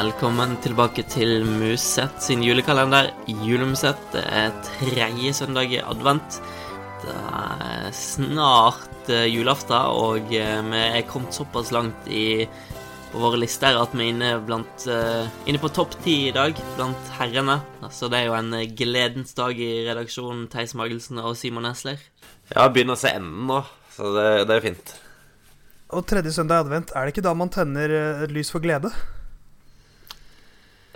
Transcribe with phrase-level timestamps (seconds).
[0.00, 3.10] Velkommen tilbake til Musett sin julekalender.
[3.44, 6.38] Julemusett det er tredje søndag i advent.
[7.02, 12.46] Det er snart eh, julaften, og eh, vi er kommet såpass langt i
[13.10, 16.56] på våre lister at vi er inne, blant, eh, inne på topp ti i dag
[16.78, 17.58] blant herrene.
[17.92, 22.00] Så det er jo en gledens dag i redaksjonen, Theis Magelsen og Simon Esler.
[22.54, 23.60] Ja, begynner å se enden nå,
[23.92, 24.98] så det, det er fint.
[25.92, 28.96] Og tredje søndag i advent, er det ikke da man tenner et lys for glede?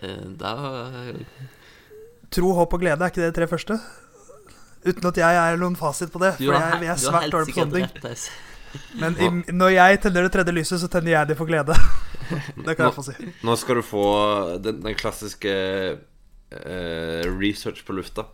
[0.05, 0.55] Eh, Da
[2.35, 3.77] Tro, håp og glede, er ikke det de tre første?
[4.85, 7.63] Uten at jeg er noen fasit på det, for jeg, jeg er svært dårlig på
[7.63, 8.17] sånne ting.
[8.99, 11.77] Men i, når jeg tenner det tredje lyset, så tenner jeg det for glede.
[12.65, 13.15] Det kan jeg få si.
[13.45, 14.05] Nå skal du få
[14.65, 15.53] den, den klassiske
[15.95, 18.25] uh, research på lufta.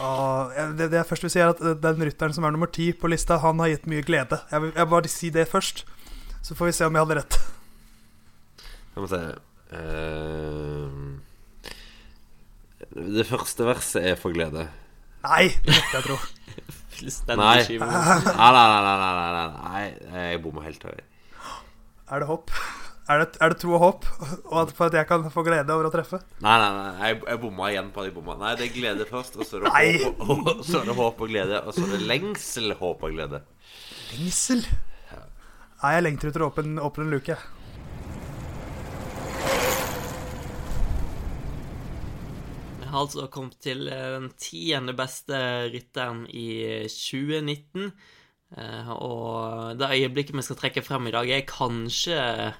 [0.00, 2.70] Og det, det jeg først vil si, er at eh, den rytteren som er nummer
[2.72, 4.38] ti på lista, han har gitt mye glede.
[4.52, 5.84] Jeg vil, jeg vil bare si det først,
[6.42, 7.40] så får vi se om jeg hadde rett.
[8.92, 9.22] Skal vi se
[9.78, 11.01] eh,
[12.92, 14.66] Det første verset er for glede.
[15.24, 16.16] Nei, det nekter jeg tro.
[16.98, 17.78] Fullstendig Nei.
[17.80, 20.84] Nei, nei, nei, nei, nei, nei, jeg bomma helt.
[20.84, 21.00] Høy.
[22.12, 22.52] Er det håp?
[23.10, 24.04] Er det, er det tro og håp?
[24.50, 26.20] Og at, for at jeg kan få glede over å treffe?
[26.44, 28.36] Nei, nei, nei, jeg, jeg bomma igjen på jeg bomma.
[28.44, 29.72] Nei, det er glede først, og så er det,
[30.04, 33.08] håp, og, og, så er det håp og glede, og så er det lengsel, håp
[33.08, 33.42] og glede.
[34.12, 34.62] Lengsel?
[35.82, 37.32] Nei, jeg lengter etter å åpne, åpne en luke.
[37.32, 37.40] jeg.
[42.81, 45.38] Vi har altså kommet til eh, den tiende beste
[45.72, 46.48] rytteren i
[46.92, 47.92] 2019.
[48.56, 52.52] Eh, Og det øyeblikket vi skal trekke frem i dag, er kanskje er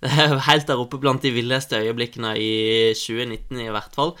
[0.48, 2.52] helt der oppe blant de villeste øyeblikkene i
[2.96, 4.14] 2019, i hvert fall.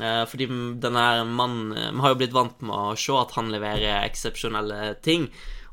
[0.00, 0.46] Eh, Fordi
[0.82, 5.28] denne mannen Vi har jo blitt vant med å se at han leverer eksepsjonelle ting.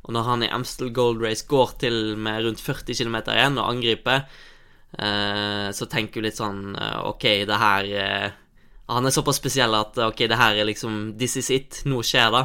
[0.06, 3.70] Og når han i Amstel Gold Race går til med rundt 40 km igjen og
[3.72, 4.25] angriper,
[5.00, 8.28] eh, så tenker du litt sånn eh, OK, det her eh,
[8.91, 11.81] Han er såpass spesiell at OK, det her er liksom This is it.
[11.90, 12.44] Nå skjer det.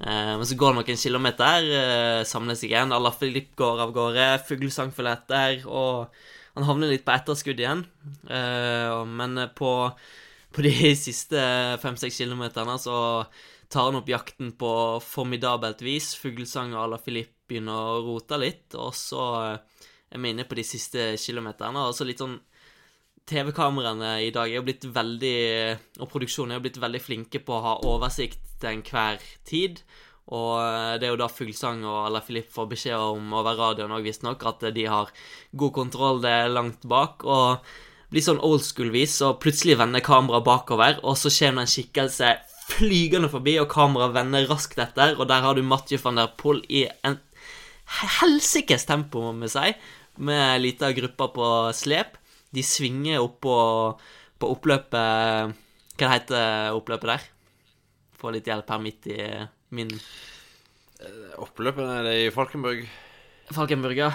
[0.00, 2.92] Eh, men så går det noen kilometer, eh, samles igjen.
[2.92, 6.12] Ala Filip går av gårde, fuglesang følger etter, og
[6.56, 7.84] han havner litt på etterskudd igjen.
[8.28, 9.72] Eh, men på,
[10.52, 11.40] på de siste
[11.80, 12.98] fem-seks kilometerne så
[13.70, 14.72] tar han opp jakten på
[15.04, 16.12] formidabelt vis.
[16.18, 20.58] Fuglesang og Ala Filip begynner å rote litt, og så eh, er vi inne på
[20.58, 21.86] de siste kilometerne.
[21.86, 22.38] Og så litt sånn
[23.30, 25.38] TV-kameraene i dag er jo blitt veldig
[26.02, 29.80] Og produksjonen er jo blitt veldig flinke på å ha oversikt til enhver tid.
[30.30, 33.94] Og eh, det er jo da Fuglsang og Ala Filip får beskjed om over radioen
[33.94, 35.10] òg, visstnok, at de har
[35.62, 37.24] god kontroll, det er langt bak.
[37.26, 37.64] Og
[38.10, 42.30] blir sånn old school-vis, og plutselig vender kameraet bakover, og så kommer det en skikkelse
[42.70, 46.62] flygende forbi, og kameraet vender raskt etter, og der har du Mathieu van der Poel
[46.68, 47.18] i en
[48.20, 49.74] helsikes tempo, må vi si,
[50.22, 52.19] med ei lita gruppe på slep.
[52.50, 53.56] De svinger opp på,
[54.40, 55.54] på oppløpet
[56.00, 57.28] Hva heter oppløpet der?
[58.20, 59.20] Få litt hjelp her midt i
[59.76, 59.92] min
[61.40, 62.82] Oppløpet er det i Falkenburg.
[63.54, 64.10] Falkenburg, ja.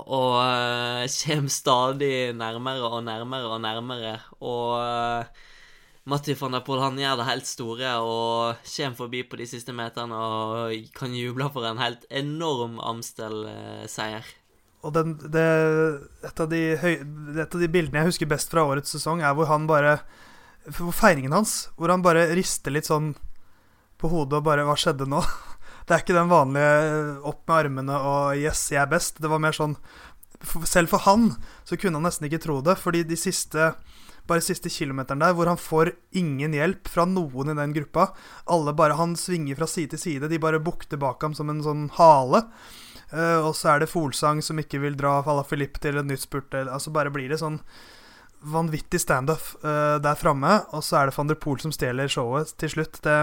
[0.00, 4.14] Og uh, kommer stadig nærmere og nærmere og nærmere.
[4.40, 5.48] Og uh,
[6.08, 9.74] Matti van der Poel han gjør det helt store og kommer forbi på de siste
[9.76, 14.24] meterne og kan juble for en helt enorm Amstel-seier.
[14.80, 15.46] Og den, det,
[16.24, 16.94] et, av høy,
[17.36, 19.98] et av de bildene jeg husker best fra årets sesong, er hvor han bare
[20.76, 23.14] hvor Feiringen hans, hvor han bare rister litt sånn
[24.00, 25.22] på hodet og bare Hva skjedde nå?
[25.86, 26.74] Det er ikke den vanlige
[27.26, 29.18] opp med armene og 'yes, jeg er best'.
[29.20, 29.74] Det var mer sånn
[30.64, 33.74] Selv for han så kunne han nesten ikke tro det, fordi de siste
[34.30, 38.12] bare siste kilometeren der, hvor han får ingen hjelp fra noen i den gruppa.
[38.46, 40.28] Alle bare, Han svinger fra side til side.
[40.28, 42.46] De bare bukter bak ham som en sånn hale.
[43.10, 46.26] Eh, og så er det Folsang som ikke vil dra Falla Filip til en nytt
[46.26, 46.54] spurt.
[46.60, 47.58] Altså bare blir det sånn
[48.40, 50.60] vanvittig standup uh, der framme.
[50.72, 53.00] Og så er det van der Poel som stjeler showet til slutt.
[53.04, 53.16] Det,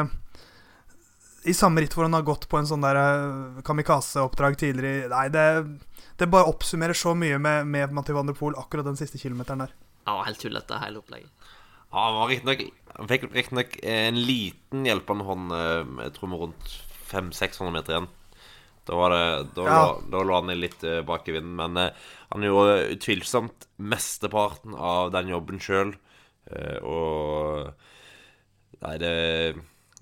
[1.49, 5.27] I samme ritt hvor han har gått på en sånn der eh, kamikaze-oppdrag tidligere Nei,
[5.31, 5.45] det,
[6.19, 9.63] det bare oppsummerer så mye med, med Mathieu van der Poel akkurat den siste kilometeren
[9.63, 9.71] der.
[10.07, 11.31] Ja, helt tullete, hele opplegget.
[11.87, 12.65] Ja, han var riktignok
[12.97, 15.55] Han fikk riktignok en liten hjelpende hånd,
[16.03, 16.73] jeg tror med rundt
[17.07, 18.09] 500-600 meter igjen.
[18.87, 19.23] Da, var det,
[19.57, 19.73] da, Ja.
[19.73, 24.75] lå, da lå han litt eh, bak i vinden, men eh, han gjorde utvilsomt mesteparten
[24.75, 25.95] av den jobben sjøl.
[26.87, 27.73] og
[28.81, 29.11] Nei, det,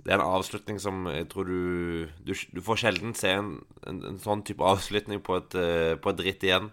[0.04, 3.54] det er en avslutning som jeg tror du Du, du får sjelden se en,
[3.88, 6.72] en, en sånn type avslutning på et, eh, på et dritt igjen.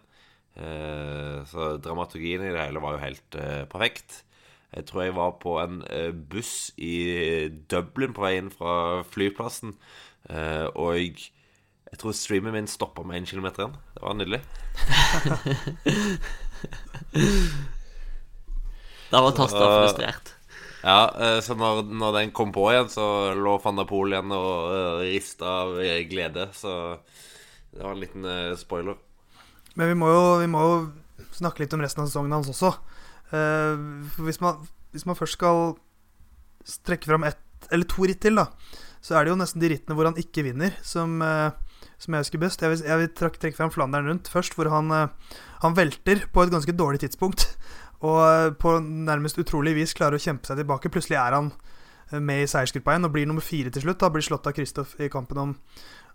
[0.56, 4.23] Eh, så dramaturgien i det hele var jo helt eh, perfekt.
[4.73, 6.94] Jeg tror jeg var på en eh, buss i
[7.73, 9.76] Dublin på vei inn fra flyplassen.
[10.31, 11.31] eh, og jeg,
[11.93, 13.77] jeg tror streamen min stoppa med én kilometer igjen.
[13.93, 14.41] Det var nydelig.
[19.12, 20.31] Da var Tasta frustrert.
[20.83, 24.33] Ja, eh, så når, når den kom på igjen, så lå van der Poel igjen
[24.33, 26.49] og uh, rista av eh, glede.
[26.56, 26.73] Så
[27.77, 28.25] det var en liten
[28.59, 28.97] spoiler.
[29.77, 30.75] Men vi må, jo, vi må jo
[31.37, 32.73] snakke litt om resten av sesongen hans også.
[33.33, 33.77] Uh,
[34.25, 34.65] hvis, man,
[34.97, 35.77] hvis man først skal
[36.65, 38.49] strekke fram ett eller to ritt til, da,
[39.05, 41.53] så er det jo nesten de rittene hvor han ikke vinner, som, uh,
[42.02, 42.62] som jeg husker best.
[42.62, 46.44] Jeg vil, jeg vil trekke fram Flandern rundt først, hvor han, uh, han velter på
[46.44, 47.46] et ganske dårlig tidspunkt.
[48.08, 50.90] Og på nærmest utrolig vis klarer å kjempe seg tilbake.
[50.90, 51.52] Plutselig er han
[52.19, 54.00] med i seiersgruppa igjen og blir nummer fire til slutt.
[54.02, 55.52] Da blir slått av Kristoff i kampen om,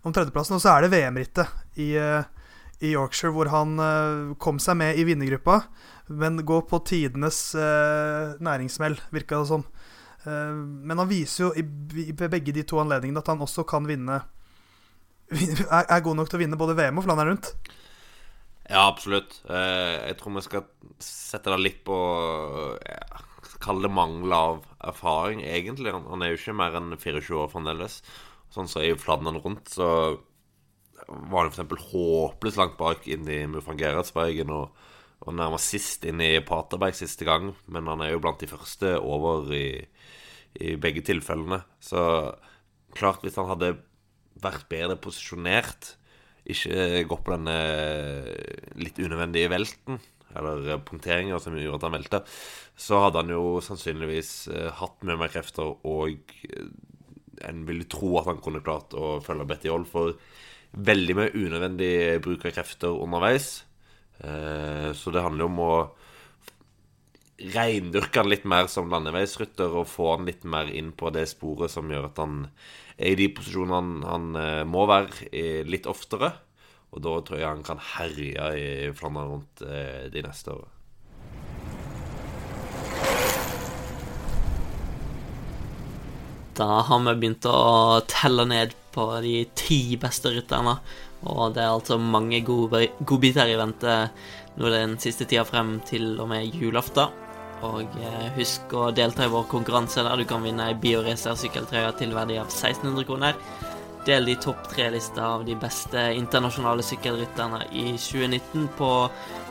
[0.04, 0.58] om tredjeplassen.
[0.58, 3.80] Og så er det VM-rittet i, i, Yorkshire hvor han
[4.38, 5.62] kom seg med i vinnergruppa,
[6.08, 9.64] men går på tidenes eh, næringssmell, virka det som.
[10.24, 11.64] Eh, men han viser jo i,
[12.08, 14.20] i, begge de to anledningene at han også kan vinne
[15.30, 17.52] er, god nok til å vinne både VM og Flandern rundt.
[18.68, 19.38] Ja, absolutt.
[19.48, 20.66] Jeg tror vi skal
[21.00, 21.96] sette det litt på
[22.84, 23.22] ja,
[23.58, 25.90] Kall det mangel av erfaring, egentlig.
[25.90, 27.98] Han er jo ikke mer enn 24 år fremdeles.
[28.54, 29.88] Sånn så er jo Flandern rundt, så
[31.08, 31.88] var han f.eks.
[31.90, 34.76] håpløst langt bak inn i Mufangeretsbergen og,
[35.24, 37.50] og nærmest sist inn i Paterberg siste gang.
[37.66, 39.68] Men han er jo blant de første over i,
[40.60, 41.62] i begge tilfellene.
[41.82, 42.00] Så
[42.96, 43.76] klart, hvis han hadde
[44.42, 45.94] vært bedre posisjonert
[46.48, 47.56] ikke gått på denne
[48.80, 49.98] litt unødvendige velten,
[50.38, 52.20] eller punkteringa som gjorde at han velte,
[52.78, 54.32] så hadde han jo sannsynligvis
[54.78, 56.32] hatt mye mer krefter, og
[57.48, 60.16] en ville tro at han kunne klart å følge Betty Holl for
[60.72, 61.92] veldig mye unødvendig
[62.24, 63.50] bruk av krefter underveis.
[64.18, 65.72] Så det handler jo om å
[67.38, 71.70] reindyrke han litt mer som landeveisrytter og få han litt mer inn på det sporet
[71.70, 72.40] som gjør at han
[72.98, 76.32] er i de posisjonene han, han må være litt oftere.
[76.88, 80.74] Og da tror jeg han kan herje i Flandern rundt de neste årene.
[86.58, 90.74] Da har vi begynt å telle ned på de ti beste rytterne.
[91.28, 94.00] Og det er altså mange godbiter i vente
[94.58, 97.27] nå den siste tida frem til og med julaften.
[97.66, 97.96] Og
[98.36, 102.50] husk å delta i vår konkurranse der du kan vinne ei Bioracer-sykkeltrøye til verdi av
[102.52, 103.38] 1600 kroner.
[104.06, 108.92] Del de topp tre-lista av de beste internasjonale sykkelrytterne i 2019 på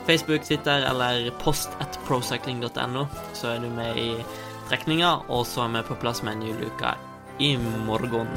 [0.08, 3.06] Facebook, Twitter eller post at procycling.no.
[3.36, 4.10] Så er du med i
[4.70, 6.96] trekninga, og så er vi på plass med en ny luke
[7.38, 7.54] i
[7.86, 8.32] morgen.